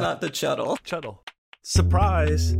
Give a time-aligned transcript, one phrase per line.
[0.00, 0.78] not the Chuddle.
[0.84, 1.18] Chuddle.
[1.62, 2.54] Surprise.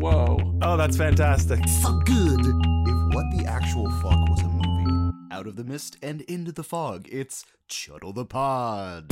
[0.00, 0.38] Whoa.
[0.62, 1.58] Oh, that's fantastic.
[1.82, 2.38] Fuck good.
[2.38, 6.62] If what the actual fuck was a movie, out of the mist and into the
[6.62, 9.10] fog, it's Chuddle the Pod.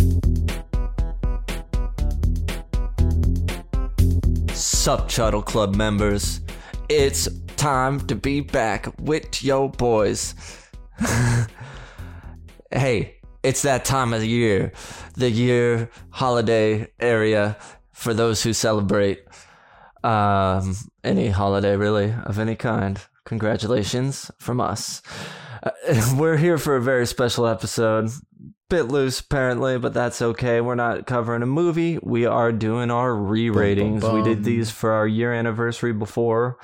[4.54, 6.41] Sup, Chuddle Club members.
[6.89, 10.36] It's time to be back with yo boys.
[12.70, 14.72] hey, it's that time of the year,
[15.14, 17.56] the year holiday area
[17.92, 19.24] for those who celebrate
[20.05, 23.01] um, any holiday really of any kind.
[23.24, 25.02] Congratulations from us.
[25.62, 25.70] Uh,
[26.16, 28.10] we're here for a very special episode.
[28.68, 30.60] Bit loose apparently, but that's okay.
[30.60, 31.98] We're not covering a movie.
[32.02, 34.02] We are doing our re-ratings.
[34.02, 36.59] We did these for our year anniversary before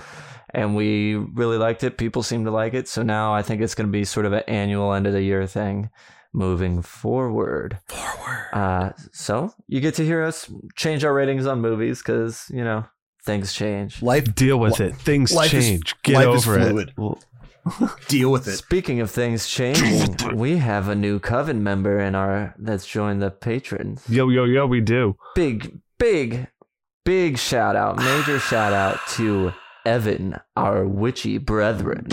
[0.50, 1.98] and we really liked it.
[1.98, 2.88] People seem to like it.
[2.88, 5.22] So now I think it's going to be sort of an annual end of the
[5.22, 5.90] year thing
[6.32, 7.78] moving forward.
[7.86, 8.48] Forward.
[8.52, 12.84] Uh, so you get to hear us change our ratings on movies because, you know,
[13.24, 14.02] things change.
[14.02, 14.94] Life, Deal with it.
[14.96, 15.94] Things Life is- change.
[16.02, 16.88] Get life is over fluid.
[16.88, 16.94] it.
[16.98, 17.18] Well,
[18.08, 18.56] deal with it.
[18.56, 23.30] Speaking of things changing, we have a new coven member in our that's joined the
[23.30, 24.04] patrons.
[24.08, 25.16] Yo, yo, yo, we do.
[25.34, 26.46] Big, big,
[27.04, 29.52] big shout out, major shout out to
[29.84, 32.06] Evan, our witchy brethren.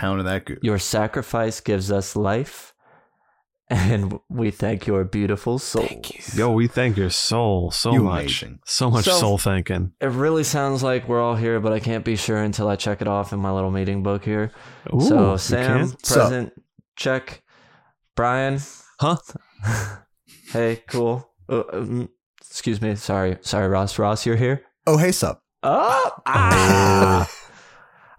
[0.00, 0.58] Just pounding that goop.
[0.62, 2.74] Your sacrifice gives us life,
[3.68, 6.34] and we thank your beautiful souls.
[6.36, 8.22] Yo, we thank your soul so You much.
[8.42, 8.58] amazing.
[8.64, 9.92] So much So- soul thanking.
[10.00, 13.00] It really sounds like we're all here, but I can't be sure until I check
[13.02, 14.50] it off in my little meeting book here.
[14.94, 15.98] Ooh, so you Sam, can?
[16.02, 16.52] So- present,
[16.96, 17.42] check.
[18.16, 18.60] Bryan,
[19.00, 19.16] Huh?
[20.52, 21.26] hey, cool.
[21.48, 22.08] Uh, um,
[22.40, 23.98] excuse me, sorry, sorry, Ross.
[23.98, 24.62] Ross, you're here.
[24.86, 25.42] Oh, hey, sup.
[25.62, 27.30] Oh, ah.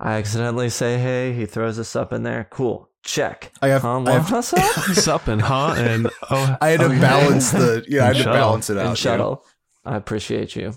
[0.04, 1.32] I accidentally say hey.
[1.34, 2.48] He throws us up in there.
[2.50, 2.90] Cool.
[3.04, 3.52] Check.
[3.62, 4.76] I have, Um, I have, what's up?
[4.96, 7.00] Sup and huh and oh I had to Okay.
[7.00, 8.34] balance the, yeah, I had to Shuttle.
[8.34, 8.80] balance it out.
[8.80, 8.96] and you know?
[8.96, 9.46] shuttle.
[9.86, 10.74] I appreciate you.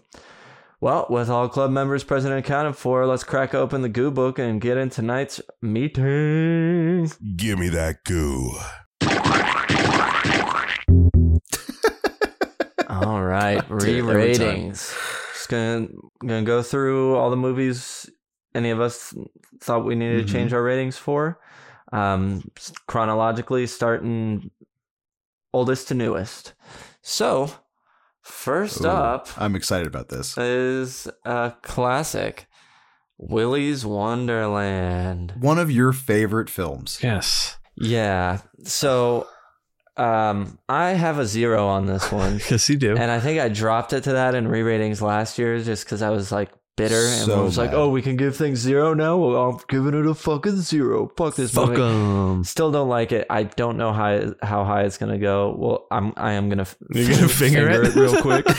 [0.80, 4.38] Well, with all club members present and accounted for, let's crack open the goo book
[4.38, 7.10] and get in tonight's meeting.
[7.36, 8.52] Give me that goo.
[12.88, 14.46] All right, Dude, every time.
[14.46, 14.94] re-ratings.
[15.32, 15.88] Just gonna
[16.20, 18.08] gonna go through all the movies
[18.54, 19.14] any of us
[19.60, 20.26] thought we needed Mhm.
[20.26, 21.38] to change our ratings for,
[21.92, 22.42] um,
[22.86, 24.50] chronologically, starting
[25.52, 26.54] oldest to newest.
[27.02, 27.50] So,
[28.22, 30.36] first Ooh, up I'm excited about this.
[30.38, 32.46] is a classic,
[33.18, 35.34] Willy's Wonderland.
[35.38, 36.98] One of your favorite films.
[37.02, 37.58] yes.
[37.76, 38.38] Yeah.
[38.64, 39.26] So,
[39.96, 42.40] um, I have a zero on this one.
[42.50, 42.96] Yes, you do.
[42.96, 46.10] And I think I dropped it to that in re-ratings last year just because I
[46.10, 47.78] was like bitter and So was like, mad.
[47.78, 49.16] "Oh, we can give things zero now.
[49.16, 51.10] Well, I'm giving it a fucking zero.
[51.16, 52.44] Fuck this Fuck movie." 'em.
[52.44, 53.26] Still don't like it.
[53.30, 55.54] I don't know how how high it's gonna go.
[55.58, 57.94] Well, I'm I am gonna f- You're gonna finger it?
[57.94, 58.44] real quick.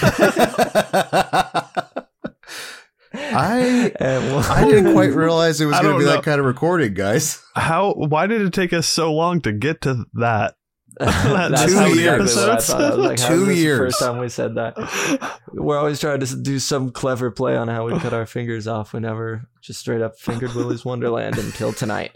[3.18, 6.12] I And we'll- I didn't quite realize it was I going to be know.
[6.12, 7.42] that kind of recording, guys.
[7.56, 7.94] How?
[7.94, 10.56] Why did it take us so long to get to that?
[11.01, 12.35] Two exactly years.
[12.38, 13.79] Like, Two is this the years.
[13.79, 15.39] First time we said that.
[15.51, 18.94] We're always trying to do some clever play on how we cut our fingers off.
[18.94, 22.16] We never just straight up fingered Willy's Wonderland until tonight.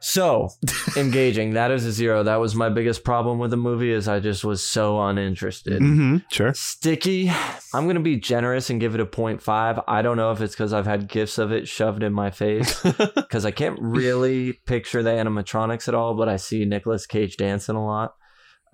[0.00, 0.50] So
[0.96, 1.54] engaging.
[1.54, 2.22] That is a zero.
[2.22, 3.90] That was my biggest problem with the movie.
[3.92, 5.82] Is I just was so uninterested.
[5.82, 6.18] Mm-hmm.
[6.30, 6.54] Sure.
[6.54, 7.30] Sticky.
[7.74, 9.82] I'm gonna be generous and give it a 0.5.
[9.88, 12.80] I don't know if it's because I've had gifts of it shoved in my face
[13.14, 17.76] because I can't really picture the animatronics at all, but I see Nicolas Cage dancing
[17.76, 18.12] a lot.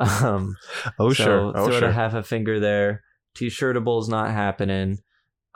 [0.01, 0.57] Um,
[0.99, 1.53] Oh so sure.
[1.55, 1.89] Oh sure.
[1.89, 3.03] a half a finger there.
[3.35, 4.99] T-shirtable's not happening.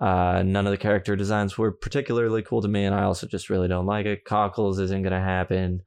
[0.00, 3.50] Uh, none of the character designs were particularly cool to me, and I also just
[3.50, 4.24] really don't like it.
[4.24, 5.82] Cockles isn't going to happen,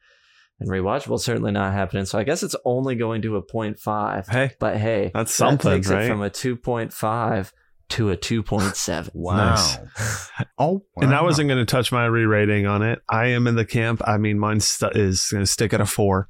[0.59, 2.05] and rewatchable certainly not happening.
[2.05, 4.27] So I guess it's only going to a 0.5.
[4.29, 6.03] Hey, But hey, That's that something, takes right?
[6.03, 7.51] it from a 2.5
[7.89, 9.09] to a 2.7.
[9.13, 9.35] Wow.
[9.55, 10.29] Nice.
[10.57, 12.99] Oh, And I wasn't going to touch my re-rating on it.
[13.09, 14.01] I am in the camp.
[14.05, 16.27] I mean, mine st- is going to stick at a four.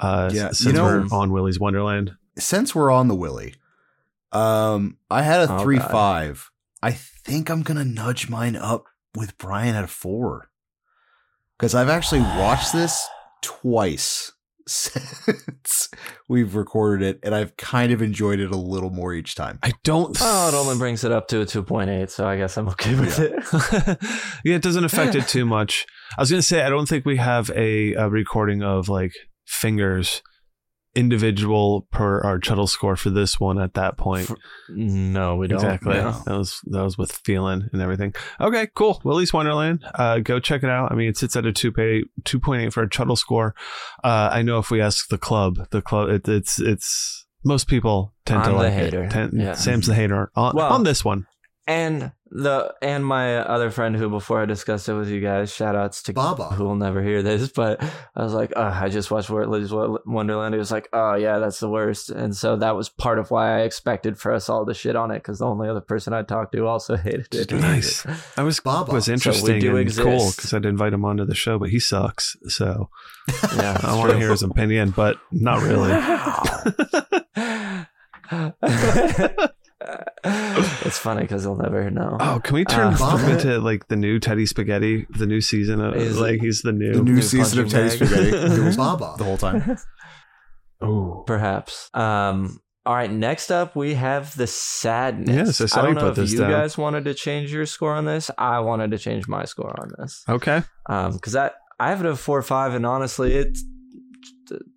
[0.00, 2.12] Uh, Yeah, s- you since know- we're on Willy's Wonderland.
[2.38, 3.54] Since we're on the Willy,
[4.32, 5.90] um, I had a Oh, three God.
[5.90, 6.50] five.
[6.82, 8.84] I think I'm gonna nudge mine up
[9.14, 10.50] with Bryan at a four
[11.58, 13.06] because I've actually watched this
[13.42, 14.32] twice
[14.68, 15.88] since
[16.28, 19.58] we've recorded it, and I've kind of enjoyed it a little more each time.
[19.62, 20.16] I don't.
[20.20, 23.18] Oh, it only brings it up to a 2.8, so I guess I'm okay with
[23.18, 23.32] it.
[24.44, 25.86] yeah, it doesn't affect it too much.
[26.16, 29.12] I was going to say I don't think we have a, a recording of like
[29.46, 30.22] fingers
[30.98, 34.26] individual per our Chuddle score for this one at that point.
[34.26, 34.36] For-
[34.68, 35.58] No, we don't.
[35.58, 35.94] Exactly.
[35.94, 36.10] No.
[36.26, 38.14] That was that was with feeling and everything.
[38.40, 39.00] Okay, cool.
[39.04, 39.84] Willy's Wonderland.
[39.94, 40.90] Uh, go check it out.
[40.92, 43.54] I mean, it sits at a two pay two point eight for a Chuddle score.
[44.04, 48.14] Uh, I know if we ask the club, the club, it, it's it's most people
[48.26, 49.04] tend to I'm the like hater.
[49.04, 49.10] it.
[49.10, 49.54] Ten- Yeah.
[49.54, 51.26] Sam's the hater on, Well- on this one.
[51.68, 55.76] And the and my other friend who before I discussed it with you guys, shout
[55.76, 56.44] outs to Baba.
[56.44, 57.82] who will never hear this, but
[58.16, 60.54] I was like, oh, I just watched Willy's Wonderland.
[60.54, 63.58] He was like, oh yeah, that's the worst, and so that was part of why
[63.58, 66.22] I expected for us all to shit on it because the only other person I
[66.22, 67.52] talked to also hated it.
[67.52, 68.06] Nice.
[68.38, 68.90] I was Baba.
[68.90, 72.34] was interesting do and cool because I'd invite him onto the show, but he sucks.
[72.48, 72.88] So
[73.56, 75.92] Yeah, I want to hear his opinion, but not really.
[80.24, 82.16] It's funny because he'll never know.
[82.20, 85.80] Oh, can we turn Uh, flip into like the new Teddy Spaghetti, the new season
[85.80, 88.08] of Is- like he's the new, The new New season of punching Teddy bag.
[88.30, 88.60] Spaghetti.
[88.60, 89.76] It was Baba the whole time.
[90.80, 91.90] oh Perhaps.
[91.94, 92.60] Um.
[92.86, 93.10] All right.
[93.10, 95.36] Next up, we have the sadness.
[95.36, 96.50] Yes, I saw don't you know put if you down.
[96.50, 98.30] guys wanted to change your score on this.
[98.38, 100.22] I wanted to change my score on this.
[100.28, 100.62] okay.
[100.88, 101.12] Um.
[101.12, 103.62] Because I I have it a four five, and honestly, it's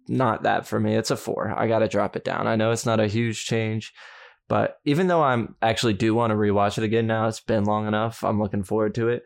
[0.09, 0.95] not that for me.
[0.95, 1.53] It's a four.
[1.57, 2.47] I got to drop it down.
[2.47, 3.93] I know it's not a huge change,
[4.51, 7.87] but even though I'm actually do want to rewatch it again now, it's been long
[7.87, 8.21] enough.
[8.21, 9.23] I'm looking forward to it.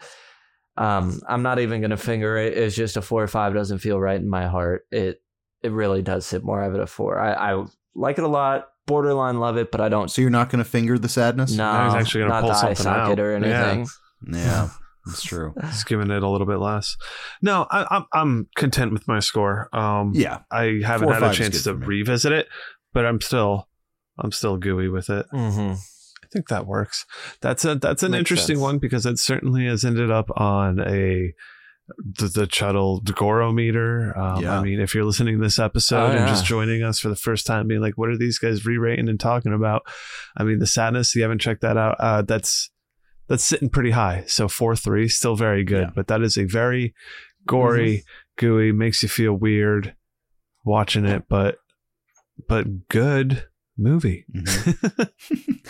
[0.78, 2.56] Um, I'm not even gonna finger it.
[2.56, 4.86] It's just a four or five doesn't feel right in my heart.
[4.92, 5.24] It
[5.64, 7.20] it really does sit more of it a four.
[7.20, 8.68] I, I like it a lot.
[8.86, 10.12] Borderline love it, but I don't.
[10.12, 11.54] So you're not going to finger the sadness?
[11.54, 13.20] No, Now he's actually gonna not pull the eye something socket out.
[13.20, 13.88] or anything.
[14.32, 14.70] Yeah,
[15.08, 15.56] that's true.
[15.60, 16.98] Just giving it a little bit less.
[17.42, 19.70] No, I, I'm I'm content with my score.
[19.74, 22.48] Um, Yeah, I haven't had a chance to revisit it,
[22.94, 23.68] but I'm still
[24.20, 25.26] I'm still gooey with it.
[25.34, 25.74] Mm-hmm.
[26.24, 27.06] I think that works.
[27.42, 28.64] That's a that's an Makes interesting sense.
[28.64, 31.34] one because it certainly has ended up on a
[32.00, 34.18] the, the Chuddle Goro meter.
[34.18, 34.58] Um, Yeah.
[34.60, 36.28] I mean, if you're listening to this episode Oh, and yeah.
[36.28, 39.20] just joining us for the first time, being like, "What are these guys re-rating and
[39.20, 39.84] talking about?"
[40.36, 41.14] I mean, the sadness.
[41.16, 41.96] You haven't checked that out.
[42.00, 42.72] Uh, that's
[43.28, 44.24] that's sitting pretty high.
[44.28, 45.92] So four three, still very good, Yeah.
[45.96, 46.96] but that is a very
[47.46, 48.04] gory,
[48.38, 49.96] gooey, makes you feel weird
[50.64, 51.58] watching it, but
[52.48, 53.46] but good
[53.78, 54.26] movie.
[54.34, 55.10] Mhm.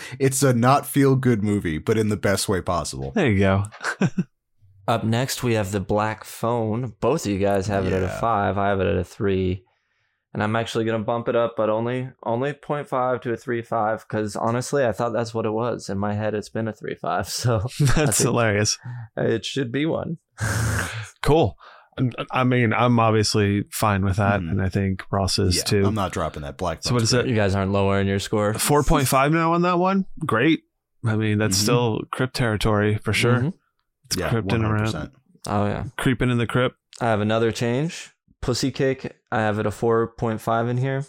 [0.19, 3.11] it's a not feel good movie, but in the best way possible.
[3.11, 3.63] There you go.
[4.87, 6.93] Up next, we have the Black Phone.
[6.99, 8.57] Both of you guys have it at a five.
[8.59, 9.63] I have it at a three,
[10.31, 14.05] and I'm actually gonna bump it up, but only only 0.5 to a three five.
[14.07, 16.35] Because honestly, I thought that's what it was in my head.
[16.35, 17.65] It's been a three five, so
[17.95, 18.77] That's hilarious.
[19.17, 20.19] it should be one.
[21.23, 21.57] Cool.
[22.31, 24.51] I mean, I'm obviously fine with that, Mhm.
[24.51, 25.85] and I think Ross is Yeah, too.
[25.85, 26.79] I'm not dropping that black.
[26.83, 27.25] So what is it?
[27.27, 28.53] you guys aren't lowering your score.
[28.53, 30.05] Four point five now on that one.
[30.25, 30.61] Great.
[31.05, 31.61] I mean, that's Mhm.
[31.61, 33.39] still crypt territory for sure.
[33.39, 33.53] Mhm.
[34.05, 35.11] It's Yeah, crypting around, 100%.
[35.47, 35.83] Oh yeah.
[35.97, 36.75] creeping in the crypt.
[36.99, 38.11] I have another change.
[38.41, 39.11] Pussy Cake.
[39.31, 41.05] I have it a 4.5 in here.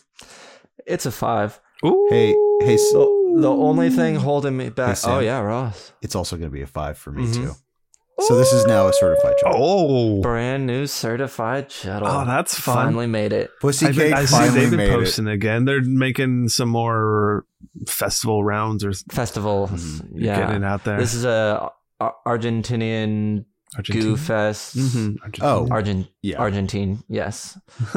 [0.87, 1.61] It's a five.
[1.85, 2.07] Ooh.
[2.11, 4.97] Hey, hey, So The, the only thing holding me back.
[4.97, 5.11] Sam.
[5.13, 5.93] oh yeah, Ross.
[6.01, 7.35] It's also going to be a five for me Mhm.
[7.35, 7.53] too.
[8.19, 9.61] So this is now a certified chocolate.
[9.63, 10.21] Oh.
[10.23, 12.07] Brand new certified Chuddle.
[12.07, 12.87] Oh, that's fun.
[12.87, 13.51] Finally made it.
[13.61, 14.95] Pussy I, Cake I see finally they've been made it.
[14.95, 15.65] posting again.
[15.67, 17.45] They're making some more
[17.87, 19.69] festival rounds or Festival.
[19.71, 20.09] Mhm.
[20.15, 20.47] Yeah.
[20.47, 20.99] getting out there.
[20.99, 21.71] This is a
[22.01, 23.45] Ar- Argentinian
[23.77, 24.05] Argentina?
[24.05, 24.77] goo fest.
[24.77, 25.17] Mhm.
[25.43, 25.69] Oh.
[25.71, 26.39] Argent Yeah.
[26.39, 27.03] Argentine.
[27.09, 27.59] Yes.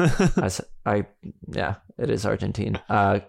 [0.86, 1.06] I
[1.48, 2.78] yeah, it is Argentine.
[2.90, 3.20] Uh,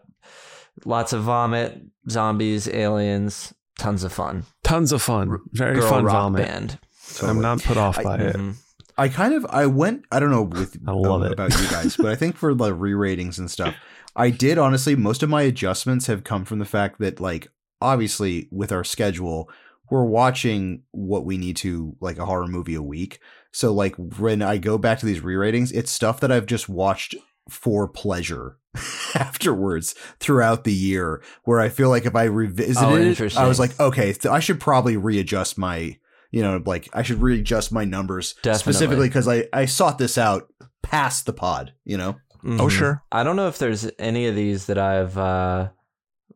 [0.86, 4.46] lots of vomit, zombies, aliens, tons of fun.
[4.64, 5.40] Tons of fun.
[5.54, 6.48] Very Girl fun rock vomit.
[6.48, 6.80] band.
[7.24, 8.36] I'm not put off I- by it.
[8.36, 8.56] Mhm.
[8.98, 11.32] I kind of I went I don't know with I love it.
[11.32, 13.74] about you guys, but I think for the re-ratings and stuff,
[14.16, 17.48] I did honestly most of my adjustments have come from the fact that like
[17.82, 19.50] obviously with our schedule
[19.90, 23.20] we're watching what we need to like a horror movie a week.
[23.52, 27.16] So like when I go back to these re-ratings, it's stuff that I've just watched
[27.50, 28.58] for pleasure
[29.16, 33.60] afterwards throughout the year where I feel like if I revisited Oh, it, I was
[33.60, 35.98] like, okay, th- I should probably readjust my,
[36.32, 38.60] you know, like I should readjust my numbers Definitely.
[38.60, 40.48] specifically because I, I sought this out
[40.82, 42.16] past the pod, you know?
[42.44, 42.72] Oh, Mhm.
[42.72, 43.04] sure.
[43.12, 45.70] I don't know if there's any of these that I've uh,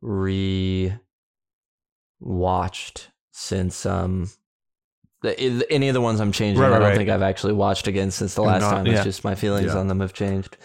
[0.01, 0.93] re
[2.19, 4.29] watched since um
[5.25, 6.61] the, any of the ones I'm changing.
[6.61, 6.97] Right, I don't right.
[6.97, 8.85] think I've actually watched again since the last not- time.
[8.87, 8.93] yeah.
[8.93, 9.79] It's just my feelings Yeah.
[9.79, 10.57] on them have changed.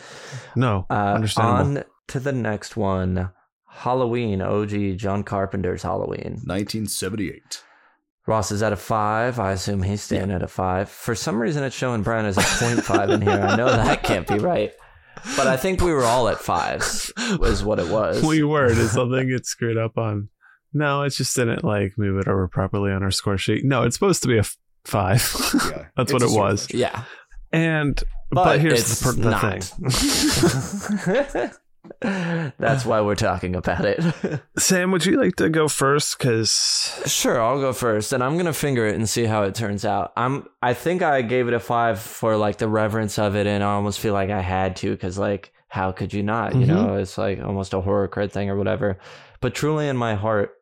[0.57, 1.79] No, Uh, understandable.
[1.79, 3.31] on to the next one.
[3.69, 6.41] Halloween, OG John Carpenter's Halloween.
[6.45, 7.63] 1978.
[8.27, 9.39] Ross is at a five.
[9.41, 10.89] I assume he's staying at a five.
[10.89, 13.31] For some reason, it's showing Bryan as a 0.5 in here.
[13.31, 14.73] I know that can't be right.
[15.37, 18.23] But I think we were all at fives, was what it was.
[18.27, 18.69] we were.
[18.73, 20.29] Did something get screwed up on?
[20.73, 23.65] No, it just didn't like move it over properly on our score sheet.
[23.65, 25.23] No, it's supposed to be a f- five.
[25.55, 25.87] Yeah.
[25.97, 26.69] That's It's what it sort of was.
[26.73, 27.05] yeah.
[27.53, 27.97] And
[28.31, 29.39] but, But, here's the, per- the
[31.41, 31.51] thing.
[32.59, 34.03] That's why we're talking about it.
[34.59, 36.19] Sam, would you like to go first?
[36.19, 36.51] Because
[37.07, 40.13] Sure, I'll go first, and I'm gonna finger it and see how it turns out.
[40.17, 43.65] I'm, I think I gave it a five for like the reverence of it, and
[43.65, 46.55] I almost feel like I had to, because like, how could you not?
[46.55, 46.69] You Mhm.
[46.69, 48.99] know, it's like almost a horror cred thing or whatever.
[49.41, 50.53] But truly, in my heart,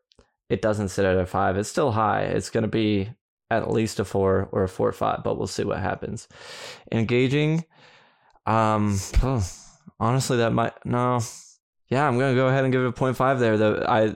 [0.49, 1.57] it doesn't sit at a five.
[1.57, 2.23] It's still high.
[2.23, 3.11] It's gonna be
[3.51, 6.29] at least a four or a four five, but we'll see what happens.
[6.93, 7.65] Engaging,
[8.47, 8.99] um,
[10.01, 11.21] honestly, that might no.
[11.89, 13.57] Yeah, I'm gonna go ahead and give it a 0.5 there.
[13.57, 14.15] Though I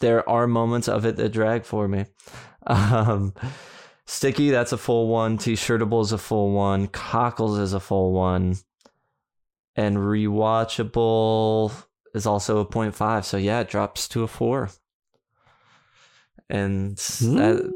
[0.00, 2.06] there are moments of it that drag for me.
[2.66, 3.34] Um,
[4.06, 5.36] Sticky, that's a full one.
[5.36, 6.86] T-shirtable is a full one.
[6.86, 8.56] Cockles is a full one.
[9.76, 11.72] And rewatchable
[12.14, 13.24] is also a 0.5.
[13.24, 14.70] So yeah, it drops to a four.
[16.50, 17.72] And that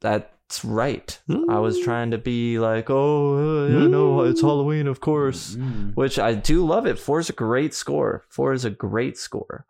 [0.00, 1.18] that's right.
[1.48, 5.54] I was trying to be like, oh, you know, it's Halloween, of course.
[5.56, 5.94] Mm.
[5.96, 6.98] Which I do love it.
[6.98, 8.24] Four is a great score.
[8.28, 9.64] Four is a great score.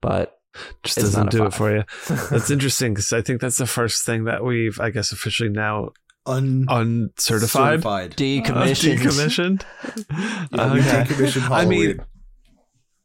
[0.00, 0.38] But
[0.82, 1.84] just It's doesn't not a do it for you.
[2.30, 5.90] That's interesting because I think that's the first thing that we've, I guess, officially now
[6.26, 8.16] Un- uncertified, certified.
[8.16, 9.62] decommissioned.
[9.62, 9.62] Uh,
[10.04, 10.48] decommissioned.
[10.52, 11.04] Yeah, we Okay.
[11.04, 12.00] decommissioned I mean, Halloween.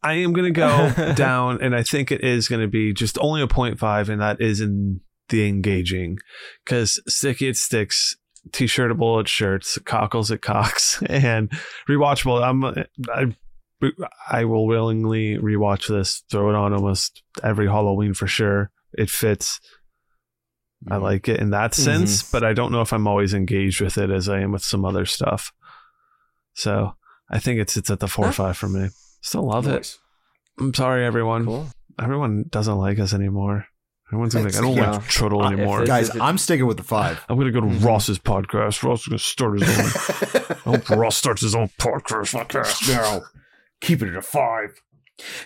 [0.05, 3.17] I am going to go down, and I think it is going to be just
[3.19, 6.19] only a 0.5, and that is in the engaging.
[6.63, 8.15] Because sticky, it sticks.
[8.51, 9.79] T-shirtable, it shirts.
[9.79, 11.01] Cockles, it cocks.
[11.09, 11.51] And
[11.89, 12.63] rewatchable, I'm,
[13.09, 13.35] I,
[14.29, 18.69] I will willingly rewatch this, throw it on almost every Halloween for sure.
[18.93, 19.59] It fits.
[20.87, 21.03] I mm-hmm.
[21.03, 21.81] like it in that mm-hmm.
[21.81, 24.63] sense, but I don't know if I'm always engaged with it as I am with
[24.63, 25.51] some other stuff.
[26.53, 26.93] So
[27.31, 28.89] I think it sits at the four or five for me.
[29.25, 29.97] Still love it.
[30.59, 31.45] I'm sorry, everyone.
[31.45, 31.67] cool.
[31.99, 33.65] Everyone doesn't like us anymore.
[34.09, 34.91] Everyone's like, I don't Yeah.
[34.91, 35.81] like Chuddle Uh, anymore.
[35.81, 37.19] if Guys, it- I'm sticking with the five.
[37.27, 37.83] I'm gonna go to Mhm.
[37.83, 38.83] Ross's podcast.
[38.83, 40.45] Ross is gonna start his own.
[40.65, 42.87] I hope Ross starts his own podcast.
[42.87, 43.23] now.
[43.81, 44.75] Keep it at a five.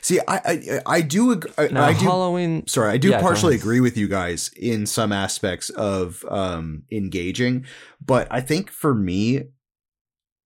[0.01, 2.67] See, I I, I do ag- I, Now I do Halloween.
[2.67, 7.65] sorry, I do Yeah, partially agree with you guys in some aspects of um engaging,
[8.05, 9.43] but I think for me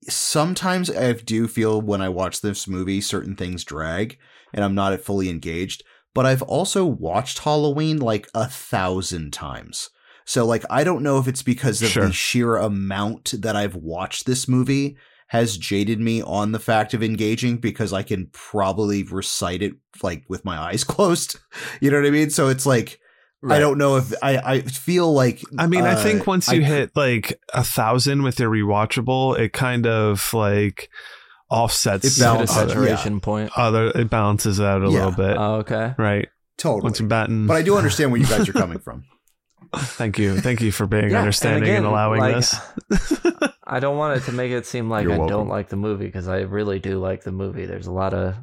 [0.09, 4.17] sometimes I do feel when I watch this movie certain things drag
[4.53, 5.83] and I'm not fully engaged,
[6.13, 9.89] but I've also watched Halloween like a thousand times.
[10.25, 12.07] So like I don't know if it's because of Sure.
[12.07, 14.95] the sheer amount that I've watched this movie
[15.27, 20.23] has jaded me on the fact of engaging because I can probably recite it like
[20.29, 21.39] with my eyes closed.
[21.81, 22.29] You know what I mean?
[22.29, 22.99] So it's like
[23.49, 26.61] I don't know if I I feel like I mean, I uh, think once you
[26.61, 30.89] I- hit like a thousand with your rewatchable, it kind of like
[31.49, 33.51] offsets It Hit a balances- other, saturation point.
[33.57, 33.87] other.
[33.87, 35.05] It balances out a Yeah.
[35.05, 35.93] little bit, Oh, okay.
[35.97, 36.27] right?
[36.57, 36.83] totally.
[36.83, 37.47] Once you're batting.
[37.47, 39.03] but I do understand where you guys are coming from.
[39.75, 42.55] Thank you, thank you for being Yeah, understanding and, again, allowing like, this.
[43.65, 45.35] I don't want it to make it seem like You're I welcome.
[45.37, 47.65] don't like the movie because I really do like the movie.
[47.65, 48.35] There's a lot of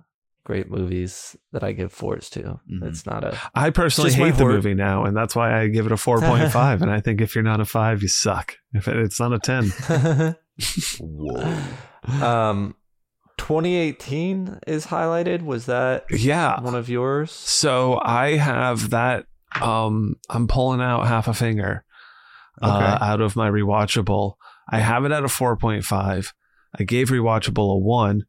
[0.51, 2.59] great movies that I give fours to.
[2.69, 2.83] Mhm.
[2.83, 5.93] It's not a I personally hate the movie now, and that's why I give it
[5.93, 6.83] a four point five.
[6.83, 8.57] and I think if you're not a five, you suck.
[8.73, 9.71] If it's not a ten,
[11.01, 11.57] Whoa.
[12.21, 12.75] um
[13.37, 15.43] 2018 is highlighted.
[15.43, 16.61] Was that yeah.
[16.61, 17.31] one of yours?
[17.31, 19.27] So I have that.
[19.61, 21.85] Um, I'm pulling out half a finger
[22.61, 24.35] uh, out of my rewatchable.
[24.69, 26.35] I have it at a four point five.
[26.77, 28.25] I gave rewatchable a one.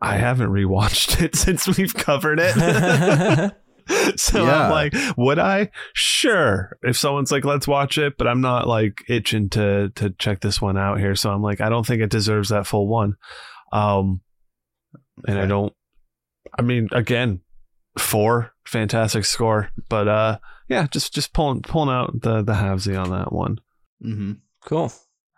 [0.00, 3.52] I haven't rewatched it since we've covered it.
[4.16, 4.64] so Yeah.
[4.64, 5.70] I'm like, would I?
[5.92, 6.76] Sure.
[6.82, 10.60] If someone's like, let's watch it, but I'm not like itching to to check this
[10.60, 11.14] one out here.
[11.14, 13.16] So I'm like, I don't think it deserves that full one.
[13.72, 14.20] Um,
[15.26, 15.72] and I don't.
[16.58, 17.40] I mean, again,
[17.98, 23.10] four fantastic score, but uh, yeah, just just pulling pulling out the the halvesy on
[23.10, 23.60] that one.
[24.04, 24.32] Mm-hmm.
[24.64, 24.92] Cool.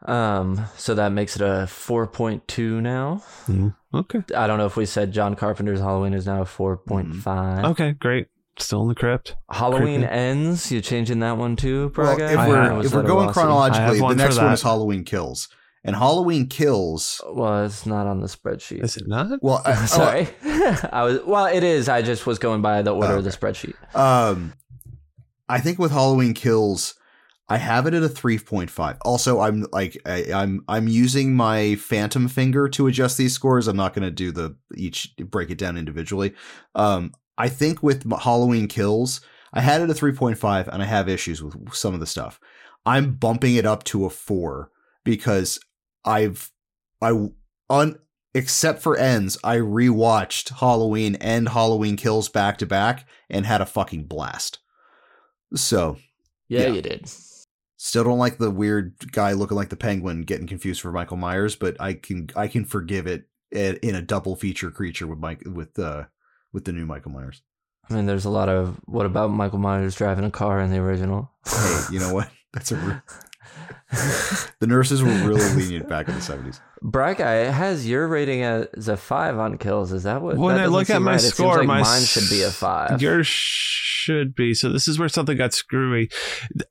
[0.06, 3.22] Um, so that makes it a 4.2 now.
[3.94, 4.22] Okay.
[4.36, 7.64] I don't know if we said John Carpenter's Halloween is now a 4.5.
[7.72, 7.92] Okay.
[7.92, 8.28] Great.
[8.58, 9.36] Still in the crypt.
[9.50, 10.12] Halloween Creepy.
[10.14, 10.72] ends.
[10.72, 14.38] You changing that one too, Well, if we're have- if we're going chronologically, the next
[14.38, 15.48] one is Halloween Kills,
[15.84, 17.20] and Halloween Kills.
[17.30, 18.82] Well, it's not on the spreadsheet.
[18.82, 19.42] Is it not?
[19.42, 20.28] Well, I, Sorry,
[20.90, 21.20] I was.
[21.26, 21.90] Well, it is.
[21.90, 23.74] I just was going by the order Oh, of the spreadsheet.
[23.94, 24.54] Um,
[25.50, 26.94] I think with Halloween Kills,
[27.48, 28.96] I have it at a three point five.
[29.02, 33.68] Also, I'm like I, I'm I'm using my phantom finger to adjust these scores.
[33.68, 36.34] I'm not going to do the each break it down individually.
[36.74, 39.20] Um, I think with Halloween Kills,
[39.52, 42.06] I had it a three point five, and I have issues with some of the
[42.06, 42.40] stuff.
[42.84, 44.70] I'm bumping it up to a four
[45.04, 45.60] because
[46.04, 46.50] I've
[47.00, 47.28] I
[47.70, 47.98] un
[48.34, 53.66] except for ends, I rewatched Halloween and Halloween Kills back to back and had a
[53.66, 54.58] fucking blast.
[55.54, 55.96] So,
[56.48, 56.68] Yeah, Yeah.
[56.74, 57.08] you did.
[57.76, 61.56] Still don't like the weird guy looking like the penguin getting confused for Michael Myers,
[61.56, 65.78] but I can I can forgive it in a double feature creature with Mike with
[65.78, 66.04] uh
[66.52, 67.42] with the new Michael Myers.
[67.88, 70.78] I mean, there's a lot of what about Michael Myers driving a car in the
[70.78, 71.30] original?
[71.46, 72.30] Hey, you know what?
[72.52, 73.02] That's a.
[73.92, 76.60] Re- the nurses were really lenient back in the seventies.
[76.82, 79.92] Bright Guy it has your rating as a five on kills.
[79.92, 80.36] Is that what?
[80.36, 81.20] When that I doesn't look at my right.
[81.20, 83.00] Score, like my mine should be a five.
[83.00, 84.54] Yours should be.
[84.54, 86.08] So this is where something got screwy.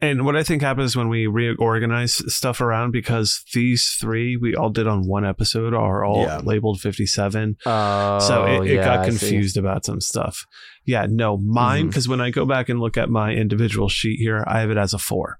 [0.01, 4.69] And what I think happens when we reorganize stuff around because these three we all
[4.69, 6.37] did on one episode are all Yeah.
[6.37, 7.57] labeled 57.
[7.65, 10.45] Oh, so it, it yeah, got confused about some stuff.
[10.85, 11.89] Yeah, no, mine mm-hmm.
[11.89, 14.77] because when I go back and look at my individual sheet here, I have it
[14.77, 15.39] as a four.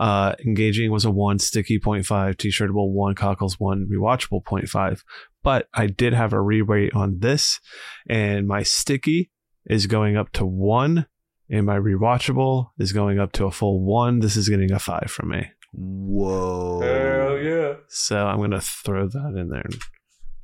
[0.00, 5.02] Uh, engaging was a one, sticky 0.5, t-shirtable one, cockles one, rewatchable 0.5.
[5.42, 7.60] But I did have a re-rate on this,
[8.08, 9.30] and my sticky
[9.66, 11.06] is going up to one,
[11.50, 14.20] and my rewatchable is going up to a full one.
[14.20, 15.50] This is getting a five from me.
[15.72, 16.80] Whoa!
[16.80, 17.74] hell yeah!
[17.88, 19.64] So I'm gonna throw that in there.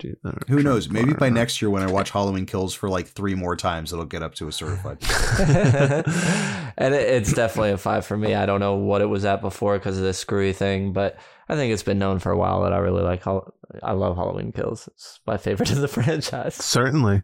[0.02, 0.48] And do that.
[0.48, 0.88] Who knows?
[0.88, 4.04] Maybe by next year, when I watch Halloween Kills for like three more times, it'll
[4.04, 4.98] get up to a certified.
[6.76, 8.34] and it, it's definitely a five for me.
[8.34, 11.54] I don't know what it was at before because of this screwy thing, but I
[11.54, 13.22] think it's been known for a while that I really like.
[13.22, 14.88] Hall- I love Halloween Kills.
[14.88, 16.54] It's my favorite of the franchise.
[16.54, 17.22] Certainly.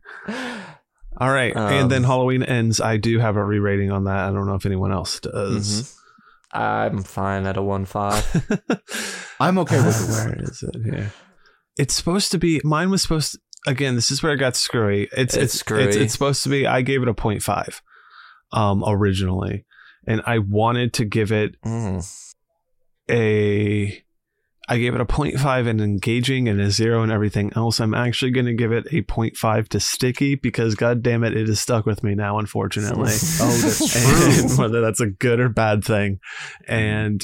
[1.16, 2.80] All right, and then Um, Halloween ends.
[2.80, 4.28] I do have a re-rating on that.
[4.28, 5.96] I don't know if anyone else does.
[6.50, 8.24] I'm fine at a one five.
[9.40, 10.12] I'm okay with it.
[10.12, 11.12] Where is it here?
[11.76, 12.60] It's supposed to be.
[12.64, 13.32] Mine was supposed.
[13.32, 13.38] To,
[13.70, 15.04] again, this is where it got screwy.
[15.12, 15.84] It's It's it's screwy.
[15.84, 16.66] It's, it's supposed to be.
[16.66, 17.80] I gave it a 0.5
[18.52, 19.64] um, originally,
[20.06, 22.04] and I wanted to give it Mm.
[23.10, 24.00] a.
[24.66, 27.80] I gave it a 0.5 and engaging and a zero and everything else.
[27.80, 31.50] I'm actually going to give it a 0.5 to sticky because, god damn it, it
[31.50, 33.12] is stuck with me now, unfortunately.
[33.42, 33.96] Oh, that's
[34.40, 34.56] and true.
[34.56, 36.18] whether that's a good or bad thing.
[36.66, 37.20] And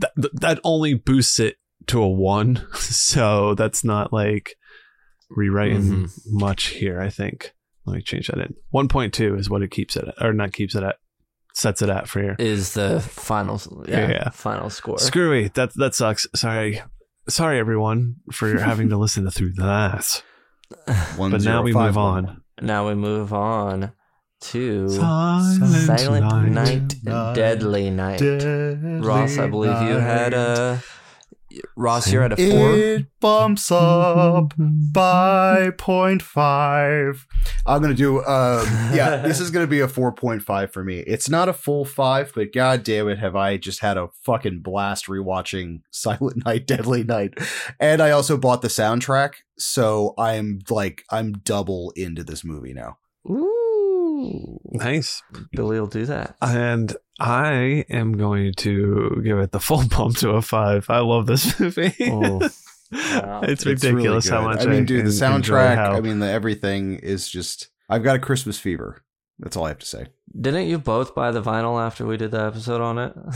[0.00, 1.56] th- th- that only boosts it
[1.88, 2.66] to a one.
[2.76, 4.56] So that's not like
[5.30, 6.10] rewriting Mhm.
[6.26, 7.52] much here, I think.
[7.84, 8.54] Let me change that in.
[8.74, 10.96] 1.2 is what it keeps it at, or not keeps it at,
[11.54, 12.36] sets it at for here.
[12.38, 14.30] Is the final yeah, Yeah.
[14.30, 14.98] final score.
[14.98, 15.48] Screwy.
[15.54, 16.26] That, that sucks.
[16.34, 16.80] Sorry.
[17.28, 20.22] Sorry, everyone, for having to listen to through that.
[21.16, 22.26] One, But now we five, move one.
[22.26, 22.40] on.
[22.62, 23.92] Now we move on
[24.42, 25.66] to Silent,
[26.00, 26.80] Silent night.
[26.82, 27.34] Night, Night.
[27.34, 28.18] Deadly Night.
[28.18, 30.38] Deadly Ross, I believe you had night.
[30.38, 30.82] a
[31.76, 32.10] Ross.
[32.10, 32.72] You're at a four.
[32.74, 37.24] It bumps up by 0.5.
[37.66, 41.00] I'm gonna do um yeah, this is gonna be a 4.5 for me.
[41.00, 44.60] It's not a full five, but god damn it, have I just had a fucking
[44.60, 47.34] blast rewatching Silent Night, Deadly Night.
[47.80, 52.98] And I also bought the soundtrack, so I'm like I'm double into this movie now.
[54.16, 55.22] Ooh, Nice.
[55.52, 56.36] Billy will do that.
[56.40, 60.88] And I am going to give it the full bump to a five.
[60.88, 61.94] I love this movie.
[62.10, 62.48] Oh,
[62.92, 63.40] Wow.
[63.42, 66.30] it's It's really ridiculous how much I mean, dude, the soundtrack, how- I mean the
[66.30, 69.02] everything is just I've got a Christmas fever.
[69.38, 70.06] That's all I have to say.
[70.38, 73.12] Didn't you both buy the vinyl after we did the episode on it?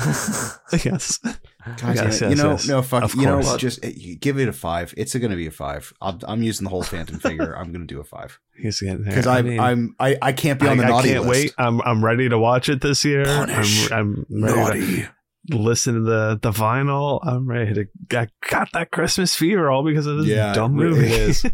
[0.85, 1.19] yes.
[1.19, 2.37] God Yes, damn it.
[2.37, 2.69] you know, yes.
[2.69, 3.05] no, fuck.
[3.05, 4.95] Of You know, just eh, you give it a five.
[4.97, 5.93] It's going to be a five.
[6.01, 7.55] I'm, I'm using the whole Phantom figure.
[7.57, 9.11] I'm going to do a five He's getting there.
[9.13, 11.27] because I I'm, mean, I'm, I, I can't be I, on the I naughty can't
[11.27, 11.31] list.
[11.45, 11.55] wait.
[11.59, 13.25] I'm I'm ready to watch it this year.
[13.25, 13.91] Punish.
[13.93, 15.09] I'm, I'm ready Naughty.
[15.51, 17.21] to listen to the the vinyl.
[17.27, 18.19] I'm ready to.
[18.19, 21.07] I got that Christmas fever all because of this Yeah, dumb it movie.
[21.13, 21.45] is.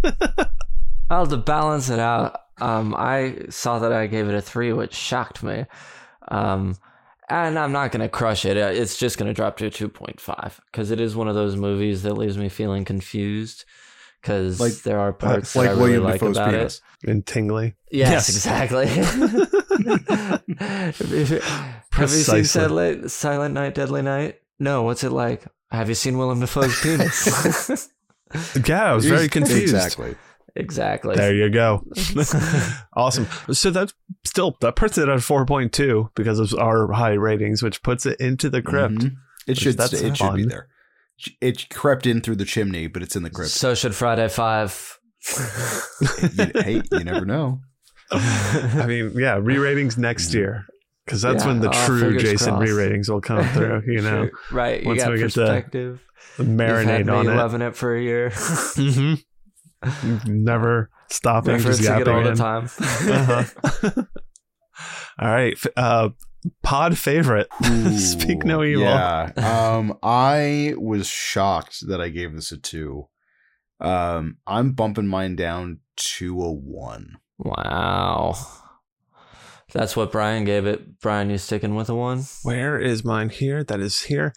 [1.11, 4.95] well, to balance it out, um, I saw that I gave it a three, which
[4.95, 5.67] shocked me.
[6.29, 6.77] Um,
[7.29, 8.57] and I'm not gonna crush it.
[8.57, 11.35] Uh, It's just gonna drop to a two point five because it is one of
[11.35, 13.65] those movies that leaves me feeling confused
[14.23, 16.81] Because Like- there are parts that like I really Willem like Dafoe's about penis.
[17.07, 17.75] and tingly.
[17.91, 18.29] Yes, Yes.
[18.29, 18.87] exactly.
[20.59, 21.41] have you,
[21.93, 24.41] have you seen Silent, Silent Night, Deadly Night?
[24.59, 24.83] No.
[24.83, 25.45] What's it like?
[25.71, 27.89] Have you seen Willem Dafoe's penis?
[28.67, 29.63] Yeah, I was very confused.
[29.63, 30.17] Exactly.
[30.57, 31.15] Exactly.
[31.17, 31.85] There you go.
[32.97, 33.27] awesome.
[33.53, 37.63] So that's still that puts it at four point two because of our high ratings,
[37.63, 38.95] which puts it into the crypt.
[38.95, 39.13] Mhm.
[39.47, 39.77] It should.
[39.77, 40.69] That's Stay, it should be there.
[41.41, 43.51] It crept in through the chimney, but it's in the crypt.
[43.53, 44.99] So should Friday Five.
[46.37, 47.61] You- hey, you never know.
[48.13, 50.65] I mean, yeah, re-ratings next year
[51.05, 52.71] because that's Yeah, when the oh, true Jason crossed.
[52.71, 53.83] re-ratings will come through.
[53.87, 54.83] You know, right?
[54.83, 56.01] You Once got we get the perspective.
[56.39, 57.35] You've had me on it.
[57.35, 58.31] loving it for a year.
[58.31, 59.15] hmm
[60.27, 62.71] Never stopping, just Referencing it all yapping the time.
[63.09, 64.03] Uh-huh.
[65.19, 66.09] all right, uh,
[66.63, 67.49] pod favorite.
[67.97, 68.85] Speak no evil.
[68.85, 69.33] Yeah.
[69.37, 73.09] Um, I was shocked that I gave this a two.
[73.81, 77.17] Um, I'm bumping mine down to a one.
[77.39, 78.35] Wow.
[79.77, 81.01] That's what Bryan gave it.
[81.01, 82.25] Bryan, you sticking with a one?
[82.43, 83.63] Where is mine here?
[83.63, 84.33] That is here.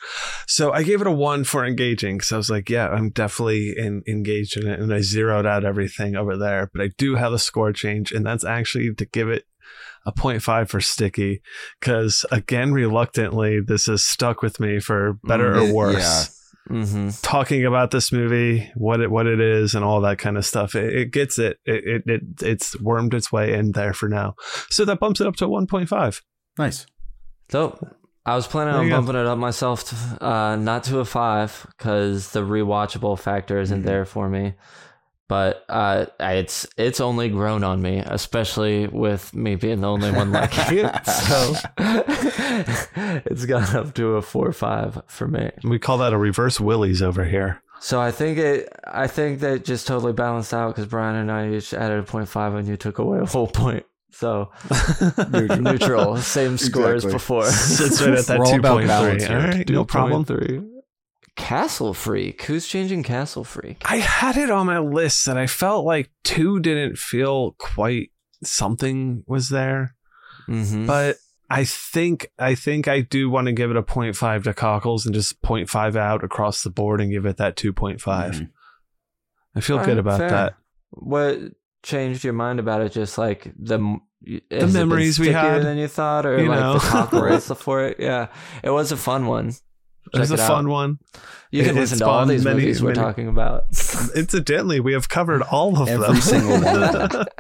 [0.48, 3.74] So I gave it a one for engaging because I was like, yeah, I'm definitely
[3.78, 4.82] in, engaged in it.
[4.82, 6.70] And I zeroed out everything over there.
[6.74, 9.46] But I do have a score change, and that's actually to give it
[10.06, 11.42] a 0.5 for sticky
[11.80, 16.39] because, again, reluctantly, this has stuck with me for better Mm, or worse.
[16.70, 17.10] Mm-hmm.
[17.22, 20.76] Talking about this movie, what it what it is, and all that kind of stuff,
[20.76, 21.58] it, it gets it.
[21.66, 22.04] It, it.
[22.06, 24.36] it it's wormed its way in there for now,
[24.70, 26.22] so that bumps it up to 1.5.
[26.58, 26.86] Nice.
[27.50, 27.80] So
[28.26, 28.98] I was planning There on you go.
[28.98, 33.82] bumping it up myself, to, uh, not to a five because the rewatchable factor isn't
[33.82, 33.86] Mhm.
[33.86, 34.54] there for me.
[35.30, 40.32] But uh, it's it's only grown on me, especially with me being the only one
[40.32, 41.06] liking it.
[41.06, 41.54] So
[43.26, 45.52] it's gone up to a four or five for me.
[45.64, 47.62] We call that a reverse Willies over here.
[47.80, 48.70] So I think it.
[48.86, 52.28] I think that just totally balanced out because Bryan and I each added a point
[52.28, 53.86] five, and you took away a whole point.
[54.12, 54.52] So
[55.30, 55.60] Neutral.
[55.62, 57.14] neutral, same score as Exactly.
[57.14, 57.46] before.
[57.46, 58.88] Sits right at that We're all about 2.3.
[58.88, 59.38] balance All here.
[59.48, 60.26] right, no problem.
[60.26, 60.62] Three.
[61.40, 62.44] Castle Freak.
[62.44, 63.82] Who's changing Castle Freak?
[63.86, 68.12] I had it on my list and I felt like two didn't feel quite
[68.44, 69.96] something was there.
[70.48, 70.86] Mm-hmm.
[70.86, 71.16] But
[71.50, 75.16] I think I think I do want to give it a 0.5 to Cockles and
[75.16, 78.00] just 0.5 out across the board and give it that 2.5.
[78.04, 78.50] Mhm.
[79.56, 80.30] I feel All good right, about fair.
[80.30, 80.56] that.
[80.92, 81.40] What
[81.82, 82.92] changed your mind about it?
[82.92, 83.98] Just like the
[84.52, 86.74] the memories we had, than you thought, or you like know.
[86.74, 87.98] the cockles for it.
[88.00, 88.28] Yeah,
[88.62, 89.54] it was a fun one.
[90.14, 90.72] It was a fun out.
[90.72, 91.00] one.
[91.52, 93.64] You can It- listen to all these many- movies we're many- talking about.
[94.16, 96.16] Incidentally, we have covered all of Every them.
[96.22, 97.26] single one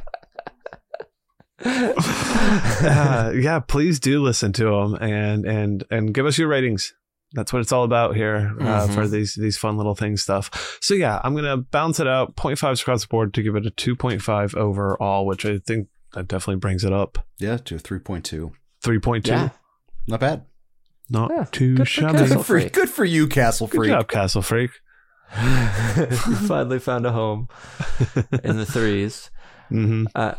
[1.65, 6.93] uh, yeah, please do listen to them and and and give us your ratings.
[7.33, 8.93] That's what it's all about here uh, Mhm.
[8.95, 10.77] for these these fun little things stuff.
[10.81, 13.71] So yeah, I'm gonna bounce it out 0.5 across the board to give it a
[13.71, 17.19] 2.5 overall, which I think that definitely brings it up.
[17.39, 18.51] Yeah, to a 3.2.
[18.83, 19.49] 3.2, yeah,
[20.07, 20.43] Not bad.
[21.09, 22.17] Not Yeah, too good shabby.
[22.19, 23.71] Castle Good for, good for you, Castle Freak.
[23.71, 23.91] Good Freak.
[23.91, 24.71] job, Castle Freak.
[25.37, 27.47] you finally found a home
[28.43, 29.29] in the threes.
[29.69, 30.33] hmm Uh,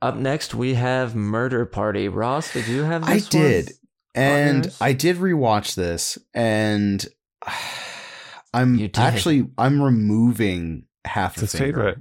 [0.00, 2.08] up next, we have Murder Party.
[2.08, 3.42] Ross, did you have I this one?
[3.42, 3.72] did.
[4.14, 4.78] And yours?
[4.80, 7.04] I did rewatch this and
[8.54, 11.76] I'm actually I'm removing half It's a his finger.
[11.78, 11.98] favorite.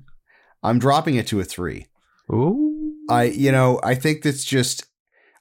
[0.63, 1.85] I'm dropping it to a 3.
[2.31, 2.93] Ooh.
[3.09, 4.85] I you know, I think that's just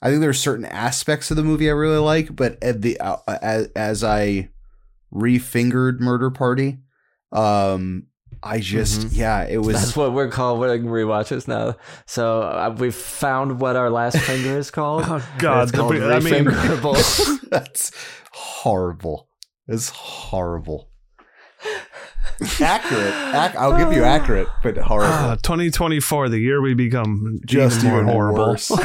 [0.06, 2.98] I think there are certain aspects of the movie I really like, but at the
[3.00, 4.50] uh, as, as I
[5.10, 6.78] refingered Murder Party,
[7.32, 8.06] um
[8.42, 9.16] I just Mhm.
[9.16, 11.74] yeah, it was That's what we're calling rewatches now.
[12.06, 15.04] So uh, we've found what our last finger is called.
[15.08, 15.62] Oh God!
[15.64, 16.44] It's called I mean.
[17.50, 17.90] That's
[18.32, 19.28] horrible.
[19.66, 20.90] It's horrible.
[22.60, 23.14] Accurate.
[23.34, 25.12] Ac- I'll give you accurate, but horrible.
[25.12, 28.46] ah, 2024, the year we become Just even more even horrible.
[28.48, 28.68] worse.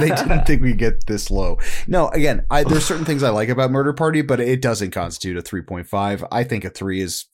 [0.00, 1.58] they didn't think we'd get this low.
[1.86, 5.36] No, again, I, there's certain things I like about Murder Party, but it doesn't constitute
[5.36, 6.26] a 3.5.
[6.30, 7.26] I think a three is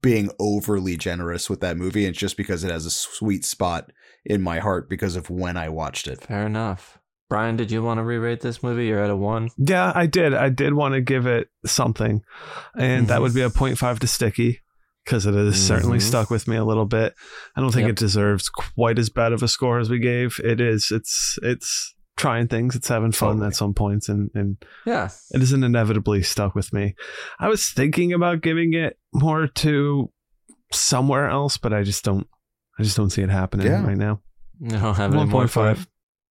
[0.00, 2.04] being overly generous with that movie.
[2.04, 3.90] And it's just because it has a sweet spot
[4.24, 6.20] in my heart because of when I watched it.
[6.22, 6.98] Fair enough.
[7.28, 8.86] Bryan, did you want to re-rate this movie?
[8.86, 9.48] You're at a one.
[9.56, 10.34] Yeah, I did.
[10.34, 12.22] I did want to give it something,
[12.76, 14.60] and that would be a 0.5 to Sticky
[15.04, 16.02] because it has certainly Mhm.
[16.02, 17.14] stuck with me a little bit.
[17.56, 17.90] I don't think Yep.
[17.90, 20.40] it deserves quite as bad of a score as we gave.
[20.44, 20.90] It is.
[20.90, 22.76] It's it's trying things.
[22.76, 23.46] It's having fun Totally.
[23.48, 25.08] at some points, and and Yeah.
[25.32, 26.94] it isn't inevitably stuck with me.
[27.40, 30.10] I was thinking about giving it more to
[30.72, 32.26] somewhere else, but I just don't.
[32.78, 33.84] I just don't see it happening Yeah.
[33.84, 34.20] right now.
[34.66, 35.86] Don't have 1.5.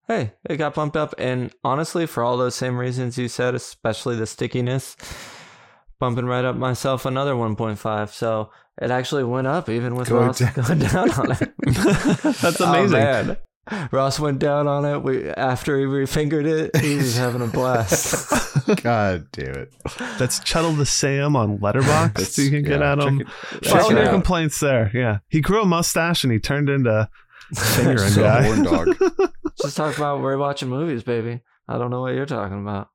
[0.07, 4.15] Hey, it got bumped up, and honestly, for all those same reasons you said, especially
[4.15, 4.95] the stickiness,
[6.01, 8.09] bumping right up myself another 1.5.
[8.09, 8.49] So
[8.81, 10.53] it actually went up, even with Going Ross down.
[10.53, 11.53] going down on it.
[12.41, 12.91] That's Oh, amazing.
[12.99, 13.37] man.
[13.91, 15.03] Ross went down on it.
[15.03, 18.27] We after he refingered it, he was having a blast.
[18.83, 19.73] God damn it.
[20.17, 22.09] That's Chuddle the Sam on Letterboxd.
[22.19, 23.19] It's- you can get at him.
[23.61, 24.11] check File your out.
[24.11, 24.89] complaints there.
[24.93, 27.07] Yeah, he grew a mustache and he turned into
[27.53, 28.63] fingering So guy.
[28.63, 28.97] dog.
[29.61, 31.41] Just talk about we're watching movies, baby.
[31.69, 32.89] I don't know what you're talking about.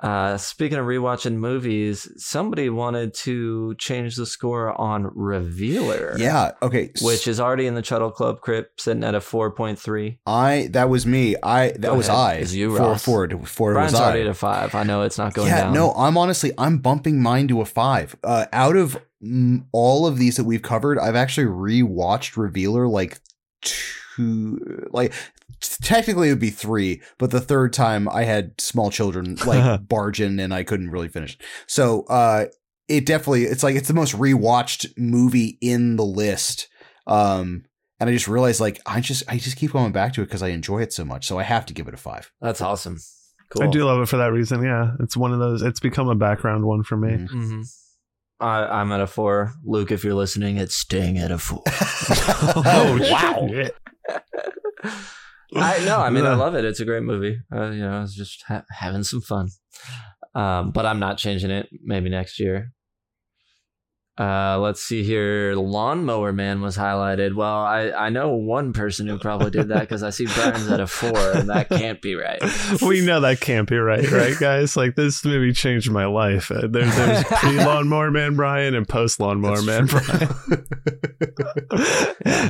[0.00, 6.16] Uh, speaking of rewatching movies, somebody wanted to change the score on Revealer.
[6.18, 6.52] Yeah.
[6.62, 6.92] Okay.
[7.02, 10.18] Which is already in the Chuddle Club crypt, sitting at a 4.3.
[10.26, 11.34] I that was me.
[11.42, 12.20] I that Go was ahead.
[12.20, 12.34] I.
[12.34, 13.04] It's you, for Ross.
[13.04, 14.24] for for it Bryan's was already I.
[14.24, 14.74] at a 5.
[14.74, 15.74] I know it's not going yeah, down.
[15.74, 18.14] no, I'm honestly I'm bumping mine to a five.
[18.22, 23.18] Uh, out of mm, all of these that we've covered, I've actually rewatched Revealer like
[23.62, 25.12] two, like
[25.60, 30.20] technically it would be three, but the third time I had small children like barge
[30.20, 31.36] in and I couldn't really finish.
[31.66, 32.46] So, uh,
[32.88, 36.68] it definitely it's like it's the most rewatched movie in the list.
[37.06, 37.64] Um,
[38.00, 40.42] and I just realized like I just I just keep going back to it because
[40.42, 41.26] I enjoy it so much.
[41.26, 42.30] So I have to give it a five.
[42.40, 42.98] That's awesome.
[43.50, 43.64] Cool.
[43.64, 44.62] I do love it for that reason.
[44.62, 45.62] Yeah, it's one of those.
[45.62, 47.10] It's become a background one for me.
[47.10, 47.28] Mhm.
[47.30, 47.60] hmm
[48.40, 49.52] I, I'm at a four.
[49.64, 51.62] Luke, if you're listening, it's staying at a four.
[51.70, 53.48] Oh, wow!
[55.52, 55.62] Shit.
[55.62, 56.64] I no, I mean I love it.
[56.64, 57.38] It's a great movie.
[57.52, 59.48] Uh, you know, I was just ha- having some fun.
[60.34, 61.68] Um, but I'm not changing it.
[61.82, 62.72] Maybe next year.
[64.18, 65.54] Uh, let's see here.
[65.54, 67.34] Lawnmower Man was highlighted.
[67.34, 70.80] Well, I, I know one person who probably did that because I see Bryan's at
[70.80, 72.40] a four, and that can't be right.
[72.82, 74.76] we know that can't be right, right, guys?
[74.76, 76.50] Like this movie changed my life.
[76.50, 80.28] Uh, there, there's pre Lawnmower Man Bryan and post Lawnmower Man Bryan,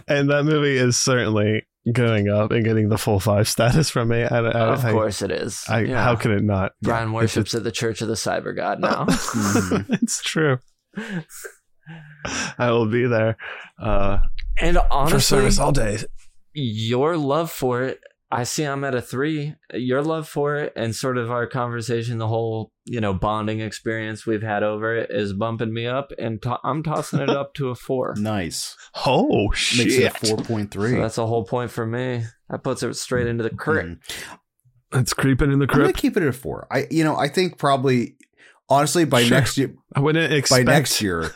[0.08, 4.22] and that movie is certainly going up and getting the full five status from me.
[4.22, 5.64] I, I, of I- course it is.
[5.68, 6.02] I, Yeah.
[6.02, 6.72] How can it not?
[6.82, 9.04] Bryan If worships at the Church of the Cyber God now.
[9.06, 9.86] Mhm.
[10.02, 10.58] it's true.
[12.58, 13.36] I will be there
[13.80, 14.18] uh,
[14.60, 15.98] and for honestly, service all day.
[16.52, 20.94] your love for it i see i'm at a three your love for it and
[20.94, 25.32] sort of our conversation the whole you know bonding experience we've had over it is
[25.32, 28.76] bumping me up and to- i'm tossing it up to a four nice.
[29.06, 29.86] Oh shit.
[29.86, 32.94] Makes it a four point so that's a whole point for me that puts it
[32.94, 34.34] straight into the crit mm-hmm.
[34.98, 35.98] It's creeping in the I'm gonna crypt.
[35.98, 36.66] keep it at a four.
[36.70, 38.16] I you know I think probably
[38.70, 39.36] honestly by Sure.
[39.36, 40.64] next year I wouldn't expect.
[40.64, 41.30] by next year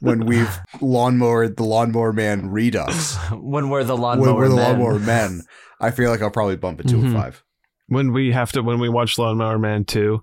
[0.00, 4.64] when we've lawnmower the lawnmower man redux when we're the when lawnmower we're the men.
[4.78, 5.42] lawnmower men
[5.80, 7.10] I feel like I'll probably bump it to Mhm.
[7.10, 7.44] a five.
[7.86, 10.22] when we have to when we watch Lawnmower Man two,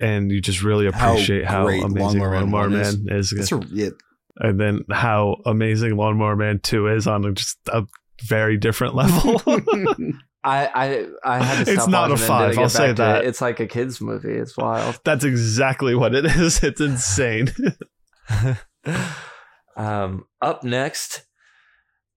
[0.00, 3.32] and you just really appreciate how, great amazing Lawnmower Man Lawnmower one Man is.
[3.32, 3.94] is, a it,
[4.38, 7.84] and then how amazing Lawnmower Man two is on a, just a
[8.24, 9.40] very different level.
[10.44, 10.66] I,
[11.24, 13.24] I I had to It's stop not a watching it and five, I'll say that.
[13.24, 13.28] it.
[13.28, 16.62] it's like a kids movie it's wild That's exactly what it is.
[16.62, 17.52] It's insane.
[19.76, 21.25] um, up next,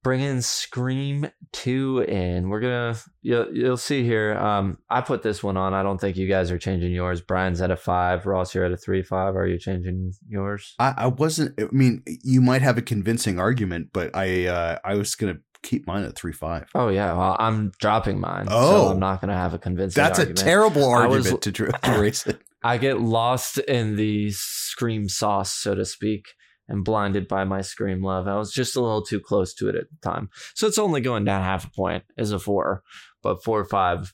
[0.03, 2.49] bringing Scream 2 in.
[2.49, 4.35] We're going to, you'll, you'll see here.
[4.38, 5.73] Um, I put this one on.
[5.73, 7.21] I don't think you guys are changing yours.
[7.21, 8.25] Bryan's at a five.
[8.25, 9.35] Ross, you're at a three, five.
[9.35, 10.75] Are you changing yours?
[10.79, 14.95] I, I wasn't I mean you might have a convincing argument but I uh, I
[14.95, 16.69] was gonna keep mine at three five.
[16.73, 17.12] Oh, yeah.
[17.13, 18.47] Well, I'm dropping mine.
[18.47, 18.88] So Oh.
[18.91, 20.29] I'm not going to have a convincing argument.
[20.29, 22.39] That's a terrible I was- argument to, to race it.
[22.63, 26.25] I get lost in the Scream sauce, so to speak.
[26.71, 28.27] And blinded by my scream love.
[28.27, 30.29] I was just a little too close to it at the time.
[30.53, 32.84] So it's only going down half a point as a four,
[33.23, 34.13] but four or five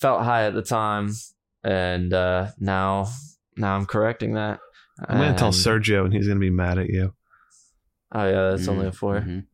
[0.00, 1.12] felt high at the time,
[1.62, 3.08] and uh, now
[3.56, 4.58] now I'm correcting that.
[5.08, 7.14] I'm gonna tell Sergio, and he's gonna be mad at you.
[8.12, 9.44] Oh yeah, that's only a 4 Mhm.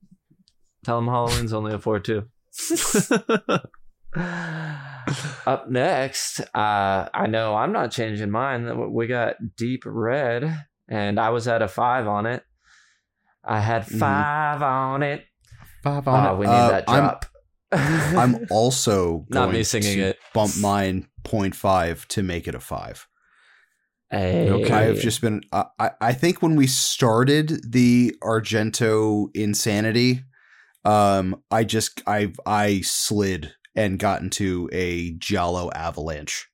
[0.84, 2.24] Tell him Halloween's only a four too.
[5.46, 8.92] Up next, uh, I know I'm not changing mine.
[8.92, 12.42] We got Deep Red, and I was at a five on it.
[13.42, 13.98] I had Mhm.
[13.98, 15.24] 5 on it.
[15.82, 16.38] Five on Oh, it.
[16.38, 17.26] we need Uh, that I'm- drop.
[17.72, 20.18] I'm also Not me singing to it.
[20.32, 23.06] bump mine 0.5 to make it a five.
[24.10, 24.48] Hey.
[24.50, 24.72] Okay.
[24.72, 25.42] I've just been.
[25.52, 30.22] I I think when we started the Argento insanity,
[30.84, 36.46] um, I just I I slid and got into a Giallo avalanche,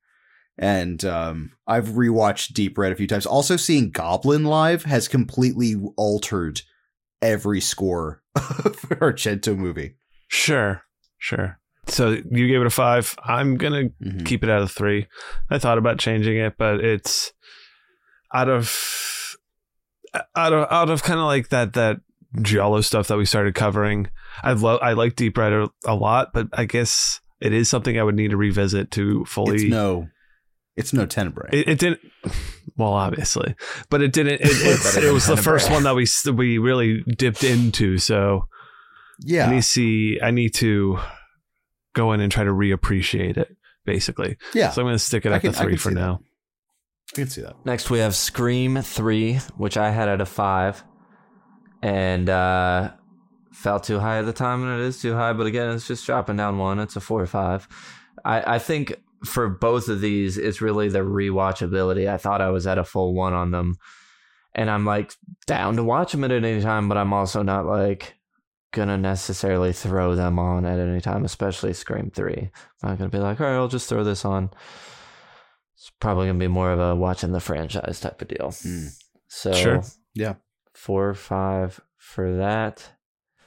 [0.60, 3.24] and um, I've rewatched Deep Red a few times.
[3.26, 6.60] Also, seeing Goblin live has completely altered
[7.22, 9.96] every score of Argento movie.
[10.28, 10.82] Sure,
[11.18, 11.58] sure.
[11.86, 13.16] So you gave it a five.
[13.24, 14.24] I'm gonna Mhm.
[14.26, 15.06] keep it at a three.
[15.50, 17.32] I thought about changing it, but it's
[18.32, 19.36] out of
[20.36, 22.00] out of out of kind of like that that
[22.42, 24.08] giallo stuff that we started covering.
[24.42, 27.98] I love I like Deep Red a, a lot, but I guess it is something
[27.98, 29.56] I would need to revisit to fully.
[29.56, 30.08] It's no,
[30.76, 31.50] it's no Tenebrae.
[31.52, 32.00] it, it didn't.
[32.76, 33.56] Well, obviously,
[33.90, 34.34] but it didn't.
[34.34, 37.98] It, it, Better it was the first one that we we really dipped into.
[37.98, 40.18] So I yeah, need to see.
[40.22, 40.98] I need to
[41.94, 43.54] go in and try to reappreciate it.
[43.84, 46.00] Basically, yeah, so I'm going to stick it at can- the three for see that.
[46.00, 46.20] now.
[47.12, 47.56] I can see that.
[47.66, 50.84] Next, we have Scream 3, which I had at a 5.
[51.82, 52.92] And uh,
[53.52, 55.32] felt too high at the time, and it is too high.
[55.32, 56.78] But again, it's just dropping down one.
[56.78, 57.68] It's a 4 or 5.
[58.24, 62.08] I, I think for both of these, it's really the rewatchability.
[62.08, 63.76] I thought I was at a full 1 on them.
[64.54, 65.12] And I'm like
[65.46, 68.14] down to watch them at any time, but I'm also not like
[68.72, 72.50] gonna necessarily throw them on at any time, especially Scream 3.
[72.82, 74.50] I'm not gonna be like, all right, I'll just throw this on.
[75.76, 78.52] It's probably gonna be more of a watching the franchise type of deal.
[78.62, 78.86] Hmm.
[79.28, 79.82] So Sure.
[80.14, 80.34] Yeah.
[80.74, 82.90] four or five for that.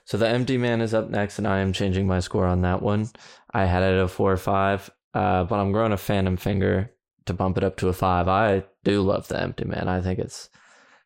[0.05, 2.81] So the empty man is up next, and I am changing my score on that
[2.81, 3.09] one.
[3.53, 6.91] I had it at a four or five, uh, but I'm growing a phantom finger
[7.25, 8.27] to bump it up to a five.
[8.27, 9.87] I do love the empty man.
[9.87, 10.49] I think it's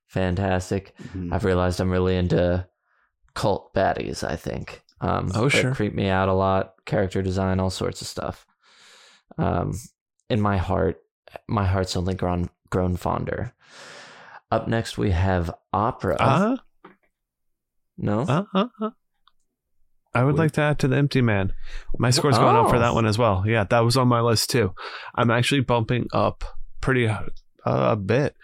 [0.07, 0.93] fantastic.
[1.13, 1.33] Mhm.
[1.33, 2.67] I've realized I'm really into
[3.35, 4.23] cult baddies.
[4.23, 5.75] I think Um, Oh, sure.
[5.75, 6.73] creep me out a lot.
[6.85, 8.47] Character design, all sorts of stuff.
[9.37, 9.73] Um,
[10.27, 10.99] in my heart,
[11.47, 13.53] my heart's only grown grown fonder.
[14.49, 16.15] Up next, we have opera.
[16.19, 16.57] Uh,
[17.97, 18.89] no, uh, uh, uh.
[20.13, 21.53] I would like to add to the Empty Man.
[21.99, 22.79] My score's going up for Oh.
[22.79, 23.43] that one as well.
[23.45, 24.73] Yeah, that was on my list too.
[25.15, 26.43] I'm actually bumping up
[26.81, 27.19] pretty uh,
[27.65, 28.35] a bit.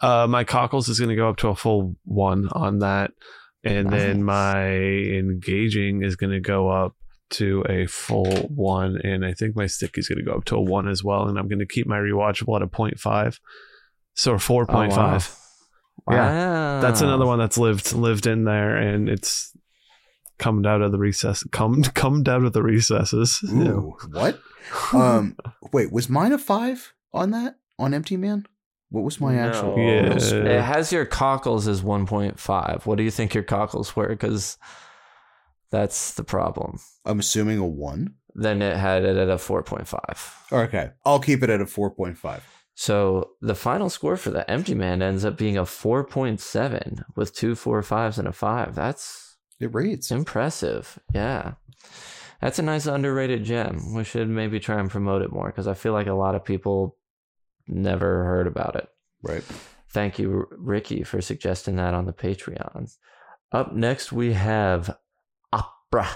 [0.00, 3.10] Uh, my cockles is going to go up to a full one on that,
[3.64, 6.94] and then my engaging is going to go up
[7.30, 10.56] to a full one, and I think my stick is going to go up to
[10.56, 11.28] a one as well.
[11.28, 13.38] And I'm going to keep my rewatchable at a 0.5,
[14.14, 15.18] so a four Oh, point wow.
[16.10, 19.52] Yeah, That's another one that's lived lived in there, and it's
[20.38, 23.40] come out of the recess, come come out of the recesses.
[23.44, 24.40] Ooh, what?
[24.92, 25.36] Um,
[25.72, 28.46] wait, was mine a five on that on Empty Man?
[28.90, 29.76] What was my actual?
[29.76, 29.82] No.
[29.82, 30.14] Yeah.
[30.14, 32.86] It has your cockles as 1.5.
[32.86, 34.08] What do you think your cockles were?
[34.08, 34.56] Because
[35.70, 36.78] that's the problem.
[37.04, 38.14] I'm assuming a one.
[38.34, 40.52] Then it had it at a 4.5.
[40.52, 42.44] Okay, I'll keep it at a four point five.
[42.74, 47.56] So the final score for the empty man ends up being a 4.7 with two
[47.56, 48.76] four fives and a five.
[48.76, 49.27] That's
[49.60, 50.10] It reads.
[50.10, 50.98] impressive.
[51.12, 51.54] Yeah.
[52.40, 53.94] That's a nice underrated gem.
[53.94, 56.44] We should maybe try and promote it more because I feel like a lot of
[56.44, 56.96] people
[57.66, 58.88] never heard about it.
[59.22, 59.42] Right.
[59.90, 62.94] Thank you, Ricky, for suggesting that on the Patreon.
[63.50, 64.96] Up next, we have
[65.52, 66.08] Opera.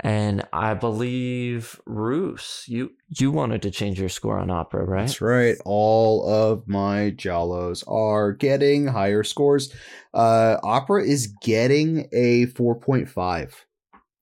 [0.00, 5.00] And I believe, Ross, you, you wanted to change your score on Opera, right?
[5.00, 5.56] That's right.
[5.64, 9.72] All of my giallos are getting higher scores.
[10.12, 13.52] Uh, Opera is getting a 4.5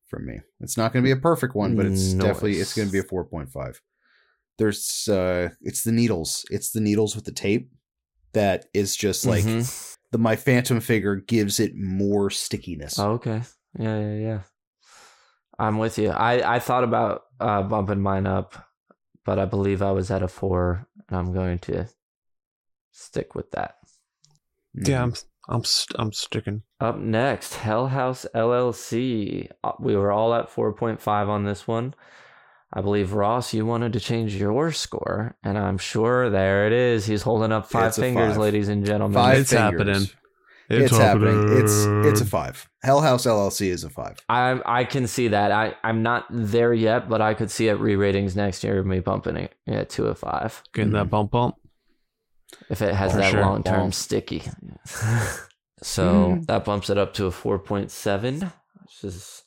[0.07, 0.39] from me.
[0.61, 2.23] It's not going to be a perfect one, but it's Nice.
[2.25, 3.81] definitely it's going to be a 4.5.
[4.57, 6.45] There's uh it's the needles.
[6.49, 7.71] It's the needles with the tape
[8.35, 9.97] that is just like Mhm.
[10.13, 12.97] the my phantom figure gives it more stickiness.
[13.01, 13.43] Oh, okay.
[13.77, 14.41] Yeah, yeah, yeah.
[15.59, 16.11] I'm with you.
[16.11, 18.55] I, I thought about uh, bumping mine up,
[19.25, 21.87] but I believe I was at a four, and I'm going to
[22.93, 23.77] stick with that.
[24.75, 25.15] Yeah, I'm
[25.49, 26.63] I'm st- I'm sticking.
[26.81, 29.49] Up next, Hell House LLC.
[29.63, 31.95] Uh, We were all at 4.5 on this one.
[32.73, 37.07] I believe Ross, you wanted to change your score, and I'm sure there it is.
[37.07, 38.39] He's holding up five It's fingers, five.
[38.39, 39.15] ladies and gentlemen.
[39.15, 39.79] Five It's fingers.
[39.79, 40.09] happening.
[40.71, 41.59] It's, happening.
[41.59, 42.69] It's it's a five.
[42.83, 44.19] Hell House LLC is a five.
[44.29, 45.53] I I can see that.
[45.53, 48.83] I I'm not there yet, but I could see it re-ratings next year.
[48.83, 51.57] Me bumping it yeah, to a five getting that bump bump.
[52.71, 53.41] if it has For that sure.
[53.43, 54.43] long-term sticky.
[55.83, 56.05] so
[56.39, 56.47] Mm.
[56.47, 58.51] that bumps it up to a four point seven,
[58.83, 59.43] which is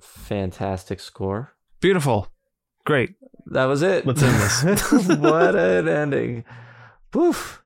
[0.00, 1.52] fantastic score.
[1.80, 2.28] Beautiful,
[2.84, 3.14] great.
[3.46, 4.04] That was it.
[4.06, 5.08] Let's end this.
[5.18, 6.44] what an ending.
[7.10, 7.62] Poof.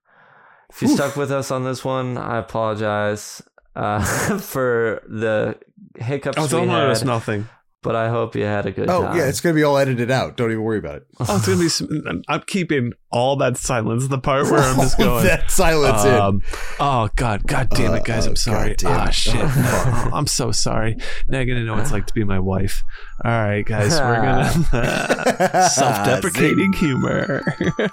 [0.75, 3.43] If you stuck with us on this one, I apologize
[3.77, 5.57] uh, for the
[5.97, 7.49] hiccups Oh, we don't had, notice nothing.
[7.83, 9.17] but I hope you had a good Oh time.
[9.17, 10.37] yeah, it's gonna be all edited out.
[10.37, 11.07] Don't even worry about it.
[11.21, 12.23] Oh, it's gonna be.
[12.29, 14.09] I'm keeping all that silence.
[14.09, 15.25] The part where I'm just All going.
[15.27, 16.43] that silence Um,
[16.81, 18.27] oh God, God damn Uh, it, guys!
[18.27, 18.75] oh, I'm sorry.
[18.75, 19.15] God Ah, it.
[19.15, 19.35] shit.
[19.45, 20.03] Oh.
[20.07, 20.97] Oh, I'm so sorry.
[21.29, 22.83] Now you're gonna know what it's like to be my wife.
[23.25, 27.43] All right, guys, we're gonna self-deprecating humor.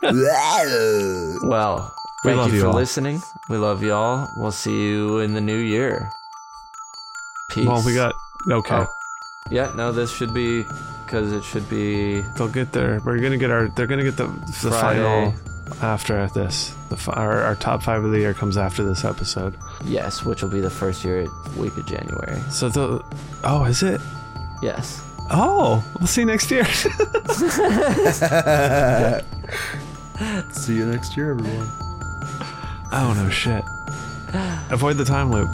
[0.04, 1.39] in.
[1.44, 2.73] Well, We thank love you you for all.
[2.75, 3.21] listening.
[3.49, 4.29] We love you all.
[4.38, 6.10] We'll see you in the new year.
[7.49, 7.67] Peace.
[7.67, 8.13] well, we got
[8.49, 8.75] okay.
[8.75, 8.88] Oh.
[9.49, 10.63] Yeah, no, this should be
[11.05, 13.01] because it should be They'll get there.
[13.03, 13.67] We're gonna get our.
[13.69, 14.27] They're gonna get the
[14.62, 15.01] the Friday.
[15.01, 15.34] final
[15.81, 16.73] after this.
[16.89, 19.55] The fi- our, our top five of the year comes after this episode.
[19.84, 21.25] Yes, which will be the first year
[21.57, 22.39] week of January.
[22.51, 23.01] So the
[23.43, 23.99] oh, is it?
[24.62, 25.01] Yes.
[25.31, 26.65] Oh, we'll see you next year.
[30.51, 31.67] See you next year, everyone.
[32.91, 33.63] Oh no shit.
[34.69, 35.49] Avoid the time loop.